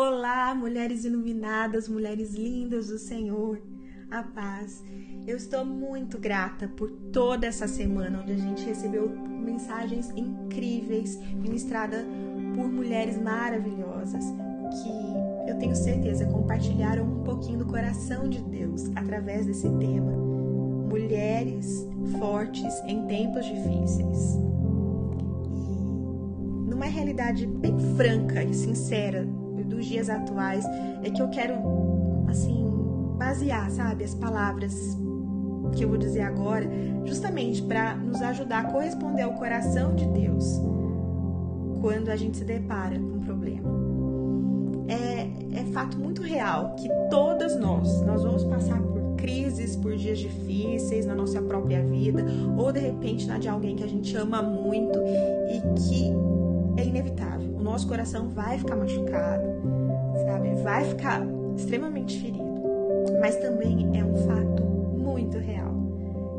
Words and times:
Olá, 0.00 0.54
mulheres 0.54 1.04
iluminadas, 1.04 1.88
mulheres 1.88 2.32
lindas 2.32 2.86
do 2.86 2.98
Senhor, 3.00 3.60
a 4.08 4.22
paz. 4.22 4.80
Eu 5.26 5.36
estou 5.36 5.64
muito 5.64 6.20
grata 6.20 6.68
por 6.68 6.88
toda 7.12 7.48
essa 7.48 7.66
semana 7.66 8.20
onde 8.22 8.30
a 8.30 8.36
gente 8.36 8.64
recebeu 8.64 9.10
mensagens 9.10 10.10
incríveis 10.10 11.16
ministradas 11.34 12.04
por 12.54 12.68
mulheres 12.68 13.20
maravilhosas 13.20 14.24
que 14.70 15.50
eu 15.50 15.58
tenho 15.58 15.74
certeza 15.74 16.26
compartilharam 16.26 17.02
um 17.02 17.24
pouquinho 17.24 17.58
do 17.58 17.66
coração 17.66 18.28
de 18.28 18.40
Deus 18.40 18.84
através 18.94 19.46
desse 19.46 19.68
tema. 19.68 20.12
Mulheres 20.12 21.88
fortes 22.20 22.72
em 22.86 23.04
tempos 23.08 23.44
difíceis. 23.44 24.36
E 25.50 26.70
numa 26.70 26.86
realidade 26.86 27.48
bem 27.48 27.76
franca 27.96 28.44
e 28.44 28.54
sincera 28.54 29.26
dos 29.68 29.86
dias 29.86 30.08
atuais 30.08 30.64
é 31.02 31.10
que 31.10 31.20
eu 31.20 31.28
quero, 31.28 31.54
assim, 32.28 32.66
basear, 33.18 33.70
sabe, 33.70 34.04
as 34.04 34.14
palavras 34.14 34.96
que 35.76 35.84
eu 35.84 35.88
vou 35.88 35.98
dizer 35.98 36.22
agora, 36.22 36.66
justamente 37.04 37.62
para 37.62 37.94
nos 37.94 38.22
ajudar 38.22 38.60
a 38.60 38.72
corresponder 38.72 39.22
ao 39.22 39.34
coração 39.34 39.94
de 39.94 40.06
Deus 40.06 40.60
quando 41.80 42.08
a 42.08 42.16
gente 42.16 42.38
se 42.38 42.44
depara 42.44 42.98
com 42.98 43.16
um 43.16 43.20
problema. 43.20 43.68
É, 44.88 45.60
é 45.60 45.64
fato 45.72 45.98
muito 45.98 46.22
real 46.22 46.74
que 46.76 46.88
todas 47.10 47.58
nós, 47.58 48.00
nós 48.02 48.22
vamos 48.22 48.44
passar 48.44 48.80
por 48.80 49.16
crises, 49.16 49.76
por 49.76 49.94
dias 49.96 50.18
difíceis 50.18 51.04
na 51.04 51.14
nossa 51.14 51.42
própria 51.42 51.82
vida, 51.82 52.24
ou 52.56 52.72
de 52.72 52.80
repente 52.80 53.26
na 53.26 53.38
de 53.38 53.48
alguém 53.48 53.76
que 53.76 53.84
a 53.84 53.88
gente 53.88 54.16
ama 54.16 54.42
muito 54.42 54.98
e 54.98 55.60
que 55.78 56.12
é 56.80 56.86
inevitável. 56.86 57.47
Nosso 57.68 57.86
coração 57.86 58.30
vai 58.30 58.58
ficar 58.58 58.76
machucado, 58.76 59.44
sabe? 60.24 60.54
Vai 60.62 60.84
ficar 60.86 61.20
extremamente 61.54 62.18
ferido. 62.18 62.62
Mas 63.20 63.36
também 63.36 63.90
é 63.92 64.02
um 64.02 64.16
fato 64.26 64.64
muito 64.64 65.36
real 65.36 65.74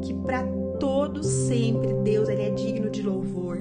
que 0.00 0.14
para 0.14 0.42
todos 0.80 1.26
sempre 1.26 1.92
Deus 2.02 2.30
ele 2.30 2.42
é 2.42 2.50
digno 2.50 2.88
de 2.88 3.02
louvor, 3.02 3.58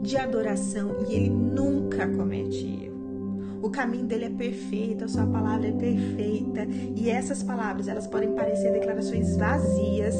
de 0.00 0.16
adoração 0.16 0.94
e 1.08 1.14
ele 1.16 1.28
nunca 1.28 2.06
comete 2.06 2.84
erro. 2.84 3.58
O 3.62 3.68
caminho 3.68 4.06
dele 4.06 4.26
é 4.26 4.30
perfeito, 4.30 5.04
a 5.04 5.08
sua 5.08 5.26
palavra 5.26 5.66
é 5.66 5.72
perfeita 5.72 6.68
e 6.94 7.10
essas 7.10 7.42
palavras 7.42 7.88
elas 7.88 8.06
podem 8.06 8.32
parecer 8.32 8.70
declarações 8.70 9.36
vazias 9.36 10.14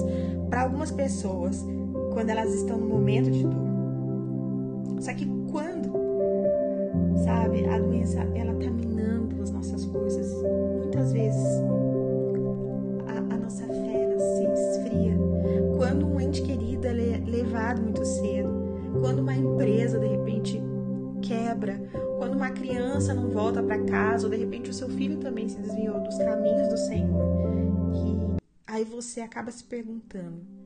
para 0.51 0.63
algumas 0.63 0.91
pessoas 0.91 1.65
quando 2.13 2.31
elas 2.31 2.53
estão 2.53 2.77
no 2.77 2.89
momento 2.89 3.31
de 3.31 3.45
dor. 3.45 3.69
Só 5.01 5.15
que 5.15 5.38
sabe, 7.25 7.67
a 7.67 7.79
doença 7.79 8.21
ela 8.35 8.55
tá 8.55 8.71
minando 8.71 9.43
as 9.43 9.51
nossas 9.51 9.85
coisas, 9.87 10.33
muitas 10.81 11.13
vezes 11.13 11.47
a, 13.07 13.35
a 13.35 13.39
nossa 13.39 13.67
fé 13.67 14.03
ela 14.03 14.19
se 14.19 14.45
esfria. 14.45 15.17
Quando 15.77 16.07
um 16.07 16.21
ente 16.21 16.43
querido 16.43 16.87
é 16.87 16.93
levado 16.93 17.83
muito 17.83 18.05
cedo, 18.05 18.51
quando 19.01 19.21
uma 19.21 19.35
empresa 19.35 19.99
de 19.99 20.07
repente 20.07 20.63
quebra, 21.23 21.81
quando 22.19 22.35
uma 22.35 22.51
criança 22.51 23.15
não 23.15 23.31
volta 23.31 23.63
para 23.63 23.83
casa, 23.85 24.27
ou 24.27 24.31
de 24.31 24.39
repente 24.39 24.71
o 24.71 24.75
seu 24.75 24.89
filho 24.89 25.19
também 25.19 25.49
se 25.49 25.59
desviou 25.59 26.01
dos 26.01 26.19
caminhos 26.19 26.69
do 26.69 26.77
Senhor. 26.77 27.53
E 27.95 28.43
aí 28.67 28.85
você 28.85 29.21
acaba 29.21 29.51
se 29.51 29.65
perguntando: 29.65 30.58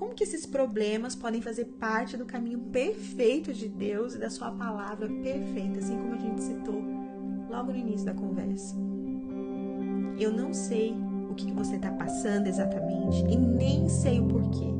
como 0.00 0.14
que 0.14 0.24
esses 0.24 0.46
problemas 0.46 1.14
podem 1.14 1.42
fazer 1.42 1.66
parte 1.78 2.16
do 2.16 2.24
caminho 2.24 2.58
perfeito 2.58 3.52
de 3.52 3.68
Deus 3.68 4.14
e 4.14 4.18
da 4.18 4.30
sua 4.30 4.50
palavra 4.50 5.06
perfeita, 5.06 5.78
assim 5.78 5.94
como 5.94 6.14
a 6.14 6.18
gente 6.18 6.42
citou 6.42 6.82
logo 7.50 7.70
no 7.70 7.76
início 7.76 8.06
da 8.06 8.14
conversa. 8.14 8.74
Eu 10.18 10.32
não 10.32 10.54
sei 10.54 10.96
o 11.30 11.34
que 11.34 11.52
você 11.52 11.76
está 11.76 11.92
passando 11.92 12.46
exatamente 12.46 13.18
e 13.30 13.36
nem 13.36 13.90
sei 13.90 14.20
o 14.20 14.24
porquê, 14.26 14.72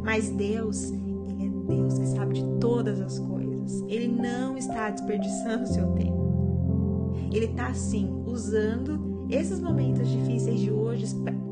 mas 0.00 0.30
Deus, 0.30 0.92
Ele 0.92 1.46
é 1.46 1.74
Deus 1.74 1.98
que 1.98 2.06
sabe 2.06 2.34
de 2.34 2.44
todas 2.60 3.00
as 3.00 3.18
coisas. 3.18 3.82
Ele 3.88 4.06
não 4.06 4.56
está 4.56 4.90
desperdiçando 4.90 5.64
o 5.64 5.66
seu 5.66 5.88
tempo. 5.94 7.12
Ele 7.32 7.46
está, 7.46 7.74
sim, 7.74 8.08
usando 8.26 9.26
esses 9.28 9.58
momentos 9.58 10.08
difíceis 10.08 10.60
de 10.60 10.70
hoje 10.70 11.06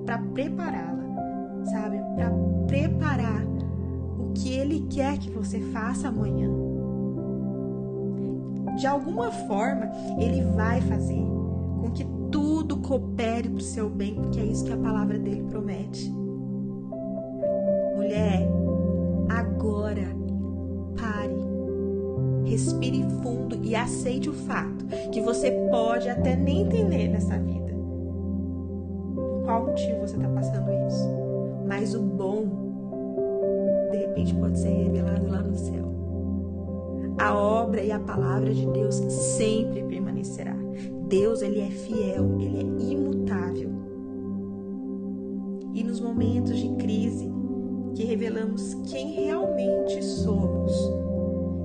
para 0.07 0.19
prepará-la 0.19 1.01
sabe? 1.67 2.00
Ele 4.71 4.87
quer 4.89 5.19
que 5.19 5.29
você 5.29 5.59
faça 5.73 6.07
amanhã. 6.07 6.49
De 8.77 8.87
alguma 8.87 9.33
forma, 9.33 9.91
Ele 10.17 10.43
vai 10.55 10.81
fazer 10.83 11.25
com 11.81 11.91
que 11.93 12.07
tudo 12.31 12.77
coopere 12.77 13.49
para 13.49 13.59
o 13.59 13.61
seu 13.61 13.91
bem, 13.91 14.15
porque 14.15 14.39
é 14.39 14.45
isso 14.45 14.65
que 14.65 14.73
a 14.73 14.77
palavra 14.77 15.19
dele 15.19 15.43
promete. 15.51 16.09
Mulher, 17.97 18.49
agora 19.29 20.07
pare, 20.97 21.35
respire 22.45 23.05
fundo 23.25 23.59
e 23.65 23.75
aceite 23.75 24.31
o 24.31 24.33
fato 24.33 24.87
que 25.11 25.21
você 25.21 25.51
pode 25.69 26.09
até 26.09 26.37
nem 26.37 26.63
entender 26.63 27.09
nessa 27.09 27.37
vida. 27.37 27.75
Qual 29.45 29.67
motivo 29.67 30.03
você 30.03 30.15
está 30.15 30.29
passando 30.29 30.71
isso? 30.87 31.31
mas 31.71 31.95
o 31.95 32.03
bom, 32.03 32.70
pode 34.35 34.59
ser 34.59 34.69
revelado 34.69 35.29
lá 35.29 35.43
no 35.43 35.57
céu. 35.57 35.91
A 37.19 37.35
obra 37.35 37.83
e 37.83 37.93
a 37.93 38.01
palavra 38.01 38.53
de 38.53 38.67
Deus 38.67 38.95
sempre 38.95 39.83
permanecerá. 39.85 40.57
Deus, 41.09 41.43
ele 41.43 41.61
é 41.61 41.71
fiel, 41.71 42.41
ele 42.41 42.59
é 42.59 42.93
imutável. 42.93 43.71
E 45.75 45.85
nos 45.85 46.01
momentos 46.01 46.57
de 46.57 46.69
crise, 46.77 47.31
que 47.95 48.05
revelamos 48.05 48.75
quem 48.87 49.13
realmente 49.13 50.03
somos 50.03 50.73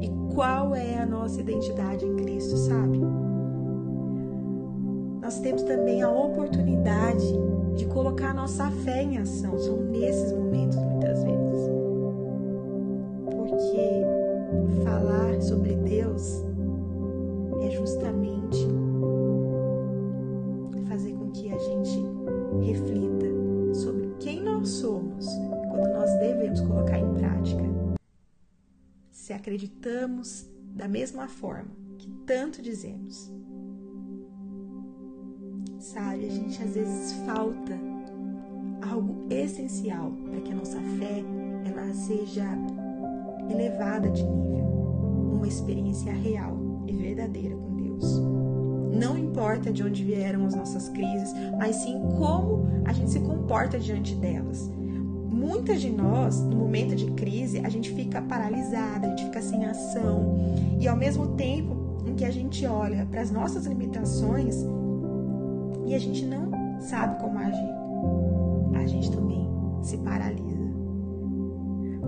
e 0.02 0.10
qual 0.34 0.76
é 0.76 1.00
a 1.00 1.06
nossa 1.06 1.40
identidade 1.40 2.06
em 2.06 2.16
Cristo, 2.16 2.58
sabe? 2.58 3.00
Nós 5.22 5.40
temos 5.40 5.64
também 5.64 6.02
a 6.02 6.12
oportunidade 6.12 7.26
de 7.76 7.86
colocar 7.88 8.32
a 8.32 8.34
nossa 8.34 8.70
fé 8.70 9.04
em 9.04 9.18
ação. 9.18 9.58
São 9.58 9.78
nesses 9.78 10.32
momentos, 10.32 10.78
sobre 15.48 15.76
Deus 15.76 16.44
é 17.62 17.72
justamente 17.72 18.68
fazer 20.88 21.14
com 21.14 21.32
que 21.32 21.52
a 21.52 21.58
gente 21.58 22.00
reflita 22.62 23.26
sobre 23.74 24.14
quem 24.20 24.42
nós 24.42 24.70
somos 24.70 25.26
quando 25.70 25.94
nós 25.94 26.12
devemos 26.20 26.62
colocar 26.62 27.00
em 27.00 27.14
prática. 27.14 27.64
Se 29.12 29.34
acreditamos 29.34 30.48
da 30.74 30.88
mesma 30.88 31.28
forma 31.28 31.72
que 31.98 32.10
tanto 32.26 32.62
dizemos 32.62 33.32
sabe? 35.86 36.26
A 36.26 36.30
gente 36.30 36.62
às 36.62 36.74
vezes 36.74 37.14
falta 37.26 37.80
algo 38.90 39.28
essencial 39.30 40.12
para 40.30 40.42
que 40.42 40.52
a 40.52 40.56
nossa 40.56 40.80
fé 40.80 41.24
ela 41.66 41.94
seja 41.94 42.46
elevada 43.50 44.10
de 44.10 44.24
nível, 44.24 44.75
uma 45.46 45.48
experiência 45.48 46.12
real 46.12 46.58
e 46.88 46.92
verdadeira 46.92 47.56
com 47.56 47.76
Deus. 47.76 48.20
Não 49.00 49.16
importa 49.16 49.72
de 49.72 49.84
onde 49.84 50.04
vieram 50.04 50.44
as 50.46 50.56
nossas 50.56 50.90
crises, 50.90 51.32
mas 51.56 51.76
sim 51.76 52.02
como 52.18 52.66
a 52.84 52.92
gente 52.92 53.12
se 53.12 53.20
comporta 53.20 53.78
diante 53.78 54.16
delas. 54.16 54.72
Muitas 55.30 55.82
de 55.82 55.92
nós, 55.92 56.40
no 56.42 56.56
momento 56.56 56.96
de 56.96 57.12
crise, 57.12 57.60
a 57.60 57.70
gente 57.70 57.92
fica 57.94 58.24
paralisada, 58.24 59.06
a 59.06 59.10
gente 59.12 59.26
fica 59.26 59.42
sem 59.42 59.66
ação, 59.66 60.36
e 60.80 60.88
ao 60.88 60.98
mesmo 60.98 61.28
tempo 61.36 61.76
em 62.08 62.16
que 62.16 62.26
a 62.26 62.32
gente 62.32 62.66
olha 62.66 63.06
para 63.06 63.22
as 63.22 63.30
nossas 63.30 63.68
limitações, 63.68 64.66
e 65.86 65.94
a 65.94 66.00
gente 66.00 66.26
não 66.26 66.50
sabe 66.80 67.22
como 67.22 67.38
agir, 67.38 67.76
a 68.82 68.88
gente 68.88 69.12
também 69.12 69.48
se 69.84 69.98
paralisa. 69.98 70.66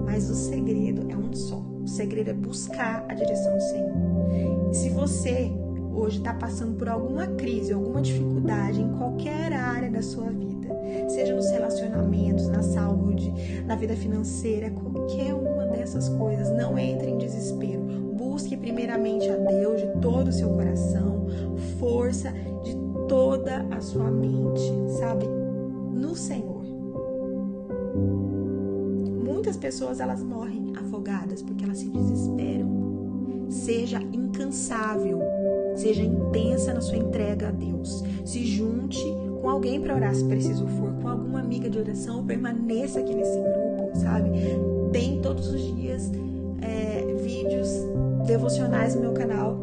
Mas 0.06 0.28
o 0.28 0.34
segredo 0.34 1.06
é 1.12 1.16
um 1.16 1.32
só. 1.34 1.67
Segredo 1.98 2.30
é 2.30 2.34
buscar 2.34 3.04
a 3.10 3.16
direção 3.16 3.56
do 3.56 3.60
Senhor. 3.60 4.72
Se 4.72 4.88
você 4.90 5.52
hoje 5.92 6.20
está 6.20 6.32
passando 6.32 6.78
por 6.78 6.88
alguma 6.88 7.26
crise, 7.26 7.74
alguma 7.74 8.04
dificuldade 8.04 8.80
em 8.80 8.96
qualquer 9.00 9.52
área 9.52 9.90
da 9.90 10.04
sua 10.04 10.30
vida, 10.30 10.70
seja 11.10 11.34
nos 11.34 11.50
relacionamentos, 11.50 12.50
na 12.50 12.62
saúde, 12.62 13.34
na 13.66 13.76
vida 13.76 13.96
financeira, 13.96 14.70
qualquer 14.70 15.34
uma 15.34 15.66
dessas 15.66 16.08
coisas, 16.08 16.52
não 16.56 16.78
entre 16.78 17.10
em 17.10 17.18
desespero. 17.18 17.82
Busque 18.16 18.56
primeiramente 18.56 19.28
a 19.28 19.36
Deus 19.36 19.82
de 19.82 19.88
todo 20.00 20.28
o 20.28 20.32
seu 20.32 20.50
coração, 20.50 21.26
força 21.80 22.32
de 22.64 22.78
toda 23.08 23.66
a 23.72 23.82
sua 23.82 24.12
mente, 24.12 24.62
sabe? 25.00 25.26
No 25.26 26.16
Senhor. 26.16 26.57
Muitas 29.48 29.62
pessoas 29.62 30.02
elas 30.02 30.22
morrem 30.22 30.74
afogadas 30.76 31.42
porque 31.42 31.64
elas 31.64 31.78
se 31.78 31.88
desesperam. 31.88 33.48
Seja 33.50 34.02
incansável 34.02 35.22
Seja 35.74 36.04
intensa 36.04 36.74
na 36.74 36.82
sua 36.82 36.98
entrega 36.98 37.48
a 37.48 37.52
Deus. 37.52 38.04
Se 38.26 38.44
junte 38.46 39.02
com 39.40 39.48
alguém 39.48 39.80
para 39.80 39.96
orar 39.96 40.14
se 40.14 40.26
preciso 40.26 40.68
for, 40.68 40.92
com 41.02 41.08
alguma 41.08 41.40
amiga 41.40 41.70
de 41.70 41.80
oração, 41.80 42.26
permaneça 42.26 43.00
aqui 43.00 43.16
nesse 43.16 43.40
grupo, 43.40 43.92
sabe? 43.94 44.32
Tem 44.92 45.22
todos 45.22 45.48
os 45.48 45.62
dias 45.62 46.12
é, 46.62 47.06
vídeos 47.22 47.70
devocionais 48.26 48.96
no 48.96 49.02
meu 49.02 49.14
canal. 49.14 49.58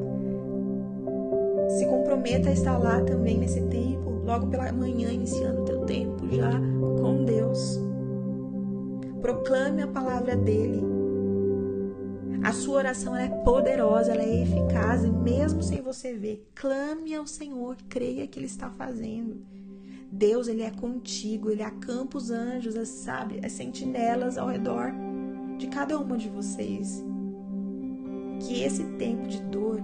Se 1.77 1.85
comprometa 1.85 2.49
a 2.49 2.53
estar 2.53 2.79
lá 2.79 3.03
também 3.03 3.37
nesse 3.37 3.61
tempo, 3.63 4.23
logo 4.25 4.47
pela 4.47 4.73
manhã, 4.73 5.13
iniciando 5.13 5.61
o 5.61 5.65
teu 5.67 5.81
tempo 5.81 6.27
já 6.31 6.53
com 7.03 7.25
Deus. 7.27 7.84
Proclame 9.25 9.81
a 9.81 9.87
palavra 9.87 10.37
dele. 10.37 10.83
A 12.43 12.53
sua 12.53 12.77
oração 12.77 13.17
é 13.17 13.27
poderosa, 13.27 14.13
ela 14.13 14.23
é 14.23 14.43
eficaz, 14.43 15.03
e 15.03 15.09
mesmo 15.11 15.63
sem 15.63 15.81
você 15.81 16.13
ver, 16.13 16.47
clame 16.55 17.15
ao 17.15 17.27
Senhor, 17.27 17.75
creia 17.89 18.27
que 18.27 18.39
Ele 18.39 18.45
está 18.45 18.69
fazendo. 18.69 19.39
Deus, 20.13 20.47
Ele 20.47 20.61
é 20.61 20.71
contigo, 20.71 21.49
Ele 21.49 21.63
acampa 21.63 22.19
os 22.19 22.31
anjos, 22.31 22.77
as, 22.77 22.89
sabe, 22.89 23.41
as 23.43 23.53
sentinelas 23.53 24.37
ao 24.37 24.49
redor 24.49 24.93
de 25.57 25.69
cada 25.69 25.99
uma 25.99 26.19
de 26.19 26.29
vocês. 26.29 27.03
Que 28.41 28.63
esse 28.63 28.85
tempo 28.99 29.27
de 29.27 29.41
dor, 29.45 29.81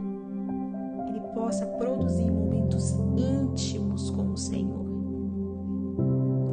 Ele 1.09 1.21
possa 1.33 1.65
produzir 1.65 2.31
momentos 2.31 2.91
íntimos 3.17 4.11
com 4.11 4.33
o 4.33 4.37
Senhor. 4.37 4.85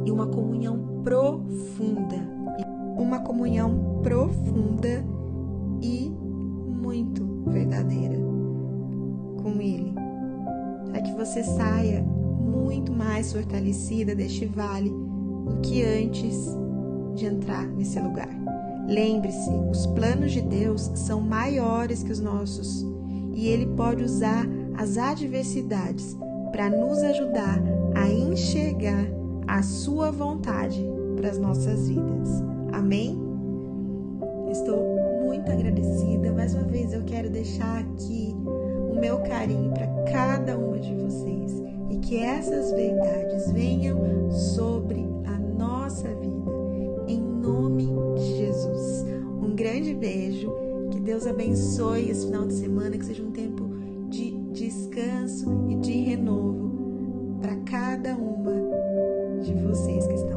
E 0.06 0.10
uma 0.10 0.26
comunhão 0.26 1.02
profunda 1.04 2.38
uma 2.98 3.20
comunhão 3.20 4.00
profunda 4.02 5.04
e 5.80 6.10
muito 6.10 7.24
verdadeira 7.46 8.16
com 9.42 9.60
Ele, 9.60 9.94
para 10.90 11.00
que 11.02 11.12
você 11.12 11.42
saia 11.42 12.02
muito 12.02 12.92
mais 12.92 13.32
fortalecida 13.32 14.14
deste 14.14 14.44
vale 14.46 14.90
do 14.90 15.60
que 15.62 15.82
antes 15.82 16.56
de 17.14 17.26
entrar 17.26 17.66
nesse 17.66 17.98
lugar. 18.00 18.28
Lembre-se, 18.88 19.50
os 19.70 19.86
planos 19.86 20.32
de 20.32 20.40
Deus 20.40 20.90
são 20.94 21.20
maiores 21.20 22.02
que 22.02 22.12
os 22.12 22.20
nossos 22.20 22.84
e 23.34 23.46
Ele 23.48 23.66
pode 23.66 24.02
usar 24.02 24.46
as 24.76 24.96
adversidades 24.96 26.16
para 26.50 26.70
nos 26.70 27.02
ajudar 27.02 27.62
a 27.94 28.08
enxergar 28.08 29.06
a 29.46 29.62
Sua 29.62 30.10
vontade 30.10 30.84
para 31.16 31.28
as 31.28 31.38
nossas 31.38 31.88
vidas. 31.88 32.57
Amém? 32.72 33.18
Estou 34.50 34.96
muito 35.24 35.50
agradecida. 35.50 36.32
Mais 36.32 36.54
uma 36.54 36.64
vez 36.64 36.92
eu 36.92 37.02
quero 37.04 37.30
deixar 37.30 37.80
aqui 37.80 38.34
o 38.90 38.98
meu 38.98 39.18
carinho 39.20 39.70
para 39.72 39.86
cada 40.10 40.56
uma 40.56 40.78
de 40.78 40.94
vocês 40.94 41.62
e 41.90 41.98
que 41.98 42.16
essas 42.16 42.72
verdades 42.72 43.50
venham 43.52 44.30
sobre 44.30 45.06
a 45.26 45.38
nossa 45.38 46.08
vida. 46.14 46.50
Em 47.06 47.20
nome 47.20 47.88
de 48.16 48.36
Jesus. 48.36 49.04
Um 49.42 49.54
grande 49.54 49.94
beijo. 49.94 50.52
Que 50.90 51.00
Deus 51.00 51.26
abençoe 51.26 52.08
esse 52.08 52.26
final 52.26 52.46
de 52.46 52.54
semana, 52.54 52.96
que 52.96 53.04
seja 53.04 53.22
um 53.22 53.30
tempo 53.30 53.68
de 54.08 54.30
descanso 54.52 55.66
e 55.68 55.76
de 55.76 55.92
renovo 55.92 56.68
para 57.40 57.56
cada 57.56 58.16
uma 58.16 58.52
de 59.42 59.54
vocês 59.54 60.06
que 60.06 60.14
estão 60.14 60.27